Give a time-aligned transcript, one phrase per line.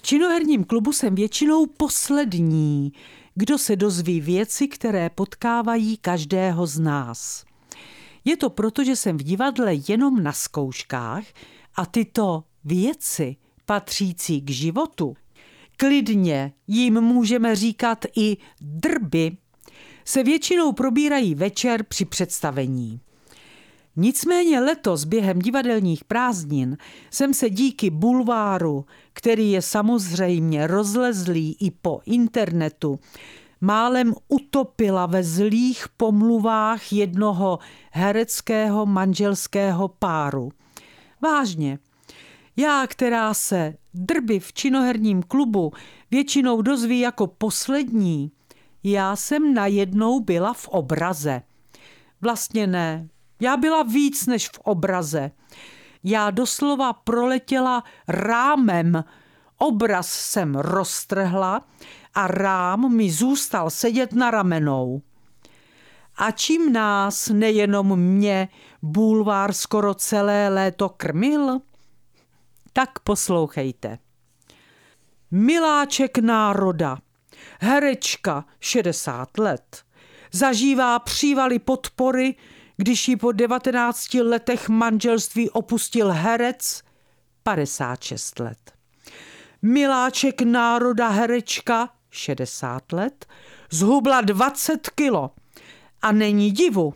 [0.00, 2.92] V činoherním klubu jsem většinou poslední,
[3.34, 7.44] kdo se dozví věci, které potkávají každého z nás.
[8.24, 11.24] Je to proto, že jsem v divadle jenom na zkouškách
[11.74, 13.36] a tyto věci
[13.66, 15.16] patřící k životu,
[15.76, 19.36] klidně jim můžeme říkat i drby,
[20.04, 23.00] se většinou probírají večer při představení.
[23.96, 26.76] Nicméně letos během divadelních prázdnin
[27.10, 33.00] jsem se díky bulváru, který je samozřejmě rozlezlý i po internetu,
[33.60, 37.58] málem utopila ve zlých pomluvách jednoho
[37.90, 40.52] hereckého manželského páru.
[41.22, 41.78] Vážně,
[42.56, 45.72] já, která se drby v činoherním klubu
[46.10, 48.32] většinou dozví jako poslední,
[48.84, 51.42] já jsem najednou byla v obraze.
[52.20, 53.08] Vlastně ne,
[53.40, 55.30] já byla víc než v obraze.
[56.04, 59.04] Já doslova proletěla rámem.
[59.58, 61.64] Obraz jsem roztrhla
[62.14, 65.02] a rám mi zůstal sedět na ramenou.
[66.16, 68.48] A čím nás, nejenom mě,
[68.82, 71.60] bulvár skoro celé léto krmil?
[72.72, 73.98] Tak poslouchejte.
[75.30, 76.98] Miláček národa,
[77.60, 79.82] herečka 60 let,
[80.32, 82.34] zažívá přívaly podpory,
[82.80, 86.82] když ji po 19 letech manželství opustil herec
[87.42, 88.72] 56 let.
[89.62, 93.26] Miláček národa herečka 60 let
[93.70, 95.30] zhubla 20 kilo
[96.02, 96.94] a není divu.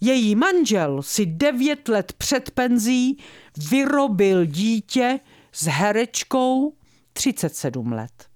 [0.00, 3.18] Její manžel si 9 let před penzí
[3.70, 5.20] vyrobil dítě
[5.52, 6.74] s herečkou
[7.12, 8.29] 37 let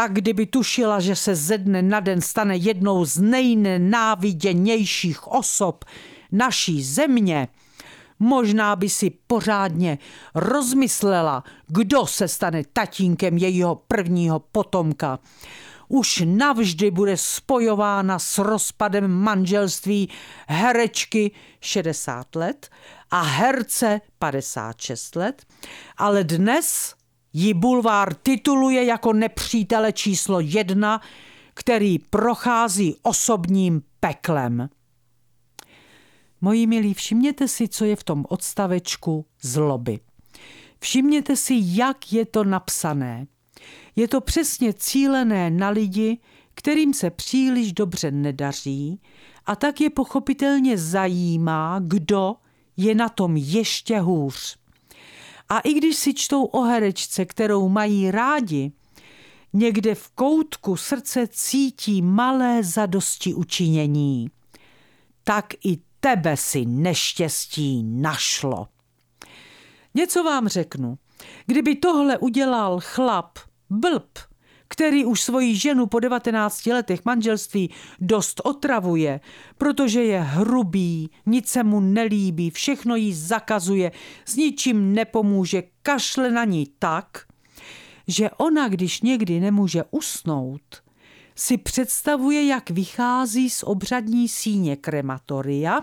[0.00, 5.84] tak kdyby tušila, že se ze dne na den stane jednou z nejnenáviděnějších osob
[6.32, 7.48] naší země,
[8.18, 9.98] možná by si pořádně
[10.34, 15.18] rozmyslela, kdo se stane tatínkem jejího prvního potomka.
[15.88, 20.08] Už navždy bude spojována s rozpadem manželství
[20.48, 21.30] herečky
[21.60, 22.68] 60 let
[23.10, 25.42] a herce 56 let,
[25.96, 26.94] ale dnes
[27.32, 31.00] ji bulvár tituluje jako nepřítele číslo jedna,
[31.54, 34.68] který prochází osobním peklem.
[36.40, 40.00] Moji milí, všimněte si, co je v tom odstavečku zloby.
[40.80, 43.26] Všimněte si, jak je to napsané.
[43.96, 46.18] Je to přesně cílené na lidi,
[46.54, 49.00] kterým se příliš dobře nedaří
[49.46, 52.34] a tak je pochopitelně zajímá, kdo
[52.76, 54.59] je na tom ještě hůř.
[55.50, 58.72] A i když si čtou o herečce, kterou mají rádi,
[59.52, 64.30] někde v koutku srdce cítí malé zadosti učinění.
[65.24, 68.68] Tak i tebe si neštěstí našlo.
[69.94, 70.98] Něco vám řeknu.
[71.46, 73.38] Kdyby tohle udělal chlap,
[73.70, 74.18] blb,
[74.72, 77.70] který už svoji ženu po 19 letech manželství
[78.00, 79.20] dost otravuje,
[79.58, 83.92] protože je hrubý, nic se mu nelíbí, všechno jí zakazuje,
[84.24, 87.26] s ničím nepomůže, kašle na ní tak,
[88.08, 90.82] že ona, když někdy nemůže usnout,
[91.36, 95.80] si představuje, jak vychází z obřadní síně krematoria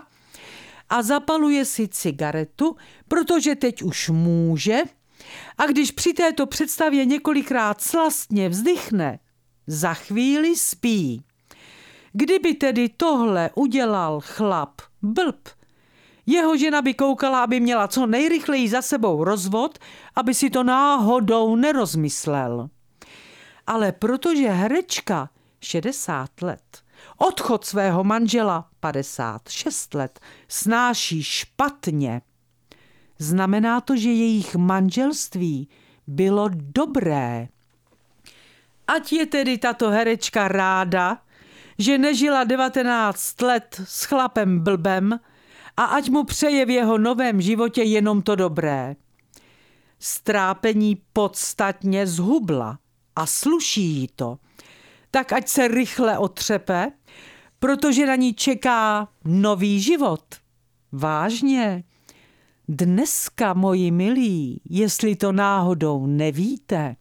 [0.88, 2.76] a zapaluje si cigaretu,
[3.08, 4.82] protože teď už může,
[5.58, 9.18] a když při této představě několikrát slastně vzdychne,
[9.66, 11.22] za chvíli spí.
[12.12, 15.48] Kdyby tedy tohle udělal chlap blb,
[16.26, 19.78] jeho žena by koukala, aby měla co nejrychleji za sebou rozvod,
[20.16, 22.68] aby si to náhodou nerozmyslel.
[23.66, 25.30] Ale protože herečka
[25.60, 26.82] 60 let,
[27.16, 32.22] odchod svého manžela 56 let, snáší špatně,
[33.18, 35.68] Znamená to, že jejich manželství
[36.06, 37.48] bylo dobré.
[38.86, 41.18] Ať je tedy tato herečka ráda,
[41.78, 45.20] že nežila 19 let s chlapem blbem
[45.76, 48.96] a ať mu přeje v jeho novém životě jenom to dobré.
[49.98, 52.78] Strápení podstatně zhubla
[53.16, 54.38] a sluší jí to.
[55.10, 56.92] Tak ať se rychle otřepe,
[57.58, 60.24] protože na ní čeká nový život.
[60.92, 61.84] Vážně.
[62.70, 66.96] Dneska, moji milí, jestli to náhodou nevíte,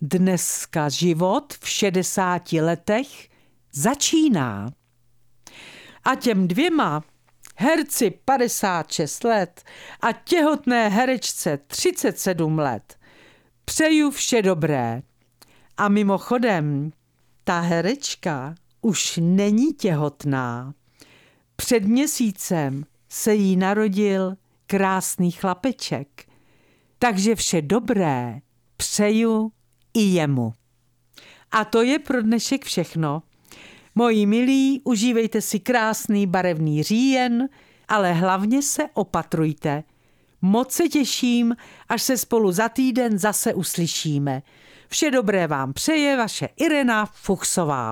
[0.00, 3.28] Dneska život v 60 letech
[3.72, 4.70] začíná.
[6.04, 7.04] A těm dvěma
[7.56, 9.62] herci 56 let
[10.00, 12.98] a těhotné herečce 37 let
[13.64, 15.02] přeju vše dobré.
[15.76, 16.92] A mimochodem,
[17.44, 20.74] ta herečka už není těhotná.
[21.56, 26.24] Před měsícem se jí narodil krásný chlapeček.
[26.98, 28.40] Takže vše dobré
[28.76, 29.52] přeju
[29.94, 30.52] i jemu.
[31.50, 33.22] A to je pro dnešek všechno.
[33.94, 37.48] Moji milí, užívejte si krásný barevný říjen,
[37.88, 39.84] ale hlavně se opatrujte.
[40.42, 41.56] Moc se těším,
[41.88, 44.42] až se spolu za týden zase uslyšíme.
[44.88, 47.82] Vše dobré vám přeje vaše Irena Fuchsová.